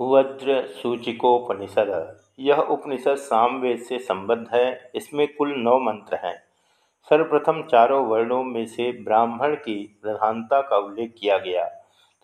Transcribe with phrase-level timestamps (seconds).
[0.00, 6.42] वज्र सूचिकोपनिषद यह उपनिषद सामवेद से संबद्ध है। इसमें कुल नौ मंत्र हैं।
[7.10, 11.64] सर्वप्रथम चारों वर्णों में से ब्राह्मण की प्रधानता का उल्लेख किया गया।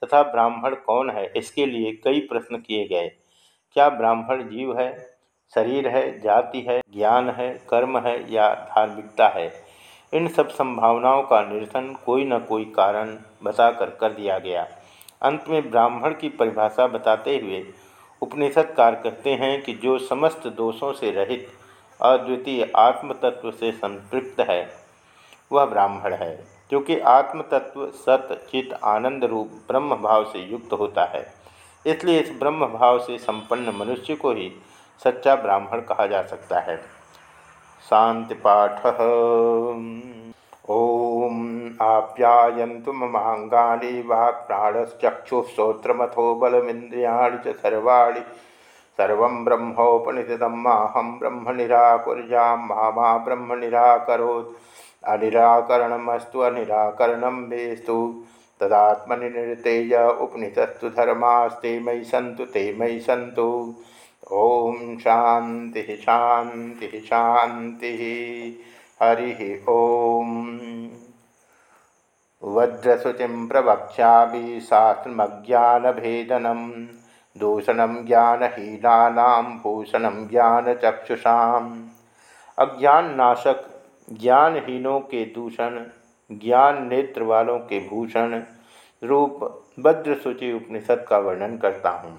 [0.04, 3.08] तथा ब्राह्मण कौन है, इसके लिए कई प्रश्न किए गए।
[3.72, 4.98] क्या ब्राह्मण जीव है,
[5.54, 9.52] शरीर है, जाति है, ज्ञान है, कर्म है या धार्मिकता है?
[10.14, 14.68] इन सब संभावनाओं का निरसन कोई न कोई कारण बताकर कर दिया गया।
[15.22, 17.64] अंत में ब्राह्मण की परिभाषा बताते हुए
[18.22, 21.48] उपनिषदकार कहते हैं कि जो समस्त दोषों से रहित
[22.00, 24.68] अद्वितीय आत्म तत्व से संपृक्त है,
[25.52, 31.04] वह ब्राह्मण है, क्योंकि आत्म तत्व सत, चित, आनंद रूप, ब्रह्म भाव से युक्त होता
[31.04, 31.34] है।
[31.86, 34.52] इसलिए इस ब्रह्म भाव से संपन्न मनुष्य को ही
[35.04, 36.76] सच्चा ब्राह्मण कहा जा सकता है।
[37.90, 38.86] शांति पाठ।
[41.82, 48.20] आप्यायन्तु ममाङ्गानि वाक्प्राणश्चक्षुश्रोत्रमथो बलमिन्द्रियाणि च सर्वाणि।
[48.96, 54.56] सर्वं ब्रह्मोपनिषदं माहं ब्रह्म निराकुर्यां मा ब्रह्म निराकरोत्
[55.08, 58.22] अनिराकरणमस्तु अनिराकरणं मेस्तु
[58.60, 60.18] तदात्मनि निरतेय
[60.84, 63.74] धर्मास्ते मयि सन्तु ते मयि सन्तु।
[64.32, 68.02] ॐ शान्तिः शान्तिः शान्तिः।
[69.02, 70.48] हरि ओम।
[72.42, 74.26] वज्रशुचि प्रवक्षा
[74.60, 76.70] शास्त्रमज्ञानभेदनम।
[77.36, 81.58] दूषण ज्ञानहीना भूषण ज्ञानचक्षुषा
[82.58, 83.64] अज्ञान नाशक
[84.12, 85.84] ज्ञानहीनों के दूषण
[86.30, 88.42] ज्ञान नेत्र वालों के भूषण
[89.02, 89.38] रूप
[89.78, 92.18] वज्रसूचि उपनिषद का वर्णन करता हूँ।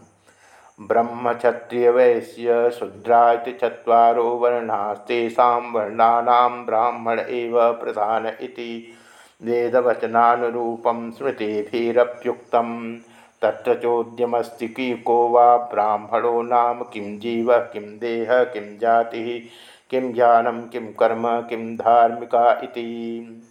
[0.79, 8.95] ब्रह्मक्षत्रियवैश्य शूद्रा चत्वारो वर्णास्तेषा वर्णानां ब्राह्मण एव प्रधान इति
[9.41, 12.97] वेदवचनानुरूपं स्मृतिभिरप्युक्तं
[13.41, 19.49] तत्र चोद्यमस्ति कि को वा ब्राह्मणो नाम किं जीव, किं देह, किं जाति,
[19.89, 23.45] किं ज्ञानम किं कर्म, किं धार्मिका इति।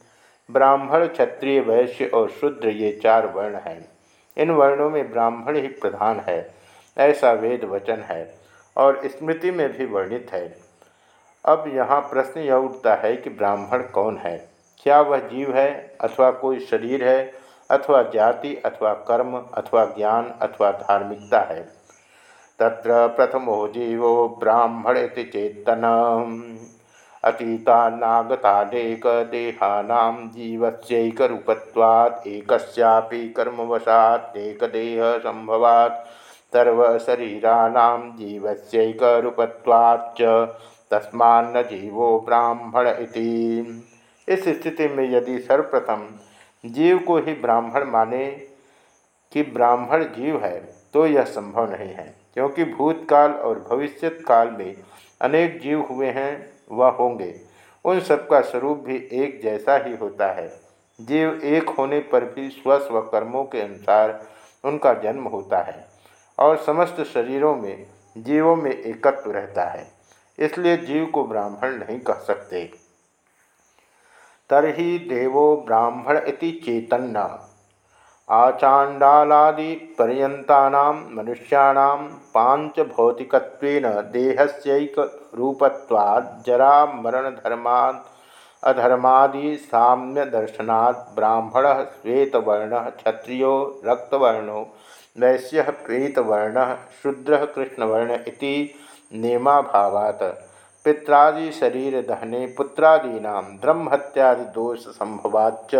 [0.50, 3.88] ब्राह्मण, क्षत्रिय, वैश्य और शूद्र ये चार वर्ण हैं।
[4.36, 6.54] इन वर्णों में ब्राह्मण ही प्रधान है,
[6.96, 8.34] ऐसा वेद वचन है
[8.76, 10.56] और स्मृति में भी वर्णित है।
[11.44, 14.57] अब यहाँ प्रश्न यह उठता है कि ब्राह्मण कौन है?
[14.84, 17.32] क्या वह जीव है, अथवा कोई शरीर है,
[17.70, 21.68] अथवा जाति, अथवा कर्म, अथवा ज्ञान, अथवा धार्मिकता है?
[22.58, 25.82] तत्र प्रथमो जीवो ब्राह्मण चेतन
[27.24, 36.06] अतीतानागतानेक देहानां जीवस्यैकरूपत्वात्, एकस्यापि कर्मवशात् एकदेह संभवात्
[36.54, 40.22] सर्वशरीराणां जीवस्यैकरूपत्वाच्च
[40.90, 42.86] तस्मान्न जीवो ब्राह्मण
[44.28, 46.08] इस स्थिति में यदि सर्वप्रथम
[46.64, 48.26] जीव को ही ब्राह्मण माने
[49.32, 50.58] कि ब्राह्मण जीव है
[50.94, 54.76] तो यह संभव नहीं है, क्योंकि भूतकाल और भविष्यत काल में
[55.20, 56.32] अनेक जीव हुए हैं
[56.70, 57.34] व होंगे।
[57.84, 60.48] उन सबका स्वरूप भी एक जैसा ही होता है।
[60.98, 64.20] जीव एक होने पर भी स्वस्व कर्मों के अनुसार
[64.64, 65.86] उनका जन्म होता है,
[66.38, 69.86] और समस्त शरीरों में, जीवों में एकत्व रहता है।
[70.38, 72.70] इसलिए जीव को ब्राह्मण नहीं कह सकते।
[74.50, 77.26] तरही देवो ब्राह्मण इति चेतन्न।
[78.28, 80.58] आचांडालादि पर्यता
[80.92, 81.76] मनुष्याण
[82.34, 83.34] पाँच भौतिक
[84.12, 84.98] देहस्यक
[85.34, 87.30] रूपत्वात् जरा मरण
[89.56, 93.54] साम्य दर्शनात् ब्राह्मण श्वेतवर्ण क्षत्रियो
[93.86, 94.60] रक्तवर्णो
[95.20, 96.64] वैश्य प्रेतवर्ण
[97.02, 98.16] शूद्र कृष्णवर्ण
[99.14, 100.22] नेमाभावात्।
[100.84, 105.74] पित्रादि शरीर दहने पुत्रादीना ब्रह्मत्यादि दोष संभवाच्च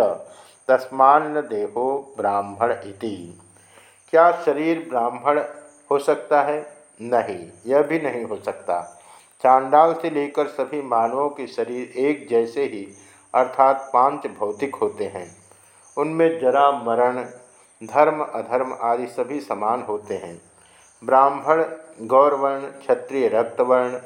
[0.67, 3.39] तस्मान्न देहो ब्राह्मण इति।
[4.09, 5.41] क्या शरीर ब्राह्मण
[5.91, 6.73] हो सकता है?
[7.01, 9.01] नहीं, यह भी नहीं हो सकता।
[9.43, 12.87] चांडाल से लेकर सभी मानवों के शरीर एक जैसे ही,
[13.33, 15.37] अर्थात पाँच भौतिक होते हैं।
[15.97, 17.23] उनमें जरा मरण,
[17.83, 20.41] धर्म, अधर्म आदि सभी समान होते हैं।
[21.03, 21.65] ब्राह्मण,
[22.01, 23.99] गौरवर्ण, क्षत्रिय, रक्तवर्ण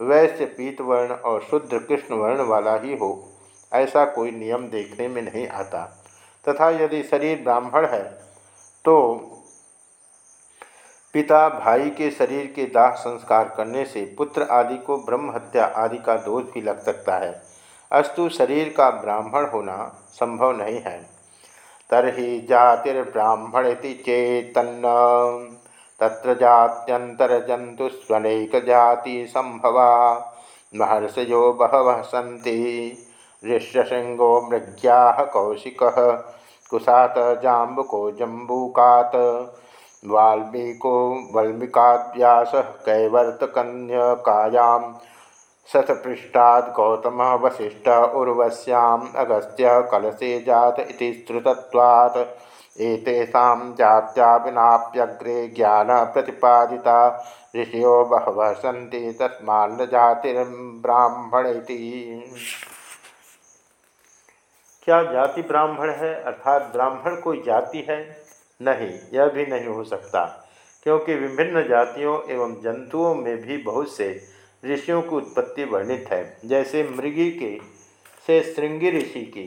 [0.00, 3.10] वैश्य पीतवर्ण और शुद्ध कृष्ण वर्ण वाला ही हो,
[3.72, 5.84] ऐसा कोई नियम देखने में नहीं आता।
[6.44, 8.02] तथा यदि शरीर ब्राह्मण है
[8.84, 8.96] तो
[11.14, 15.98] पिता भाई के शरीर के दाह संस्कार करने से पुत्र आदि को ब्रह्म हत्या आदि
[15.98, 17.32] का दोष भी लग सकता है।
[17.92, 19.76] अस्तु शरीर का ब्राह्मण होना
[20.10, 20.98] संभव नहीं है।
[21.90, 24.82] तरी जातिर्ब्राह्मण चेतन्न।
[26.02, 30.32] त्र जात्यंतरजंतुस्वनक जाति संभवा
[30.76, 32.98] महर्षयो बहव सी
[33.46, 35.76] ऋष्यशृंगो मृग्या कौशिक।
[36.70, 39.12] कुसात जाम्बुको जम्बूकात।
[40.06, 44.92] वाल्मीको वल्मीकाव्यास कैवर्तकन्यकायां।
[45.72, 52.18] शतपृष्ठात् गौतम वसिष्ठ उर्वश्याम् अगस्त्य कलशे जात इति श्रुतत्वात्
[52.76, 54.36] एतेषां जात्या
[55.46, 56.98] ज्ञान प्रतिपादिता
[57.56, 61.52] ऋषियो बहवः सन्ति तस्मान्न जातिर्ब्राह्मण
[64.82, 66.14] क्या जाति ब्राह्मण है?
[66.22, 67.98] अर्थात ब्राह्मण कोई जाति है?
[68.60, 70.24] नहीं, यह भी नहीं हो सकता,
[70.82, 74.08] क्योंकि विभिन्न जातियों एवं जंतुओं में भी बहुत से
[74.64, 77.58] ऋषियों की उत्पत्ति वर्णित है। जैसे मृगी के
[78.26, 79.46] से श्रृंगी ऋषि की,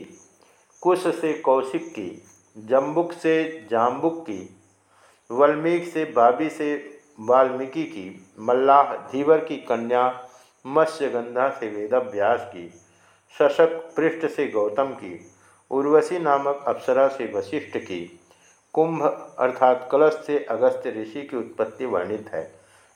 [0.82, 2.08] कुश से कौशिक की
[2.56, 4.56] जम्बुक से जाम्बुक की,
[5.30, 6.74] वल्मीक से बाबी से
[7.20, 10.06] वाल्मीकि की, मल्लाह धीवर की कन्या
[10.64, 12.68] मत्स्यगंधा से वेदाभ्यास की,
[13.34, 15.18] शशक पृष्ठ से गौतम की,
[15.70, 18.00] उर्वशी नामक अप्सरा से वशिष्ठ की,
[18.74, 19.02] कुंभ
[19.38, 22.50] अर्थात कलश से अगस्त्य ऋषि की उत्पत्ति वर्णित है।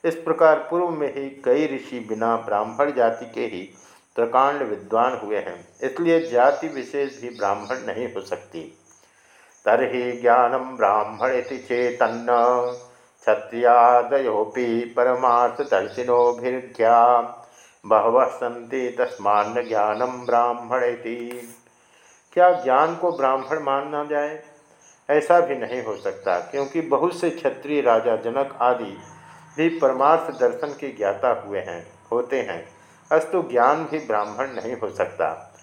[0.04, 3.68] इस प्रकार पूर्व में ही कई ऋषि बिना ब्राह्मण जाति के ही
[4.16, 8.72] प्रकांड विद्वान हुए हैं, इसलिए जाति विशेष भी ब्राह्मण नहीं हो सकती।
[9.64, 12.26] तरही ज्ञानम ब्राह्मण चेतन्न।
[13.20, 17.34] क्षत्रियादयोपि परमार्थदर्शिनोभिर्ज्ञा।
[17.86, 20.96] बहव सी तस्मान्न ज्ञानम ब्राह्मण
[22.32, 24.42] क्या ज्ञान को ब्राह्मण मानना जाए?
[25.10, 28.98] ऐसा भी नहीं हो सकता, क्योंकि बहुत से क्षत्रिय राजा जनक आदि
[29.56, 32.68] भी परमार्थ दर्शन के ज्ञाता हुए हैं, होते हैं।
[33.12, 35.54] अस्तु ज्ञान भी ब्राह्मण नहीं हो सकता।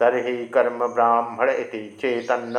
[0.00, 2.54] तरही कर्म ब्राह्मण इति चेतन्न।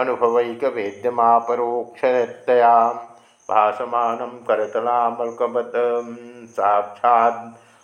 [0.01, 2.75] अनुभवैक वेद्यमापरोक्षतया
[3.49, 5.75] भाषमानं करतलामल्कवत्
[6.55, 7.41] साक्षात्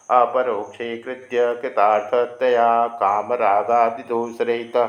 [0.10, 2.70] अपरोक्षे कृत्य कृतार्थतया
[3.02, 4.88] कामरागादिदोषरहितः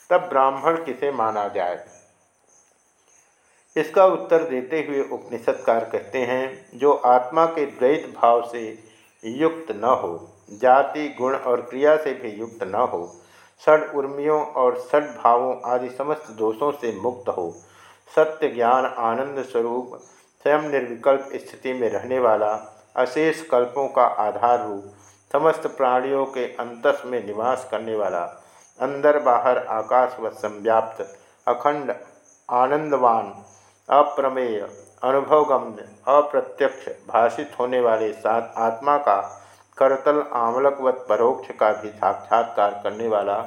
[0.09, 1.85] तब ब्राह्मण किसे माना जाए?
[3.75, 8.83] इसका उत्तर देते हुए उपनिषदकार कहते हैं, जो आत्मा के द्वैत भाव से
[9.23, 13.21] युक्त न हो, जाति, गुण और क्रिया से भी युक्त न हो,
[13.65, 17.51] षड उर्मियों और षड भावों आदि समस्त दोषों से मुक्त हो,
[18.15, 19.99] सत्य ज्ञान आनंद स्वरूप,
[20.43, 22.53] स्वयं निर्विकल्प स्थिति में रहने वाला
[22.95, 24.83] अशेष कल्पों का आधार रूप,
[25.33, 28.25] समस्त प्राणियों के अंतस में निवास करने वाला
[28.79, 31.01] अंदर बाहर आकाश व संव्याप्त
[31.47, 31.91] अखंड,
[32.49, 33.33] आनंदवान,
[33.89, 34.59] अप्रमेय,
[35.03, 39.19] अनुभवगम्य, अप्रत्यक्ष भाषित होने वाले साथ आत्मा का
[39.77, 43.37] करतल आमलकवत परोक्ष का भी साक्षात्कार करने वाला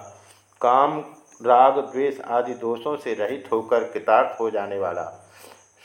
[0.61, 0.99] काम,
[1.41, 5.05] राग, द्वेष आदि दोषों से रहित होकर कृतार्थ हो जाने वाला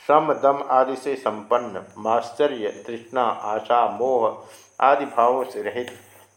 [0.06, 4.44] श्रम दम आदि से संपन्न, माश्चर्य, तृष्णा, आशा, मोह
[4.80, 5.88] आदि भावों से रहित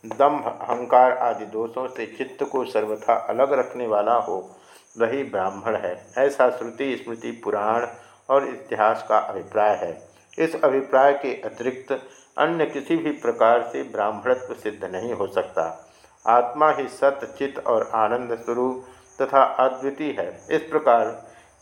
[0.05, 4.55] दम्भ अहंकार आदि दोषों से चित्त को सर्वथा अलग रखने वाला हो,
[4.97, 7.87] वही ब्राह्मण है। ऐसा श्रुति, स्मृति, पुराण
[8.29, 11.91] और इतिहास का अभिप्राय है। इस अभिप्राय के अतिरिक्त
[12.37, 15.91] अन्य किसी भी प्रकार से ब्राह्मणत्व सिद्ध नहीं हो सकता।
[16.27, 18.85] आत्मा ही सत्य चित्त और आनंद स्वरूप
[19.21, 21.05] तथा अद्वितीय है। इस प्रकार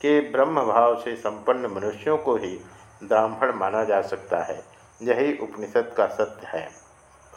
[0.01, 2.59] के ब्रह्म भाव से संपन्न मनुष्यों को ही
[3.03, 4.63] ब्राह्मण माना जा सकता है।
[5.01, 6.86] यही उपनिषद का सत्य है।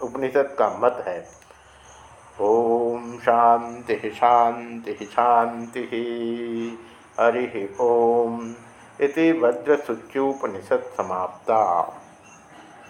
[0.02, 1.28] उपनिषद का मत है।
[2.40, 5.80] ओम शांति शांति शांति
[7.20, 8.54] हरि ओम।
[9.00, 11.60] इति वज्रसुच्यूपनिषद समाप्ता।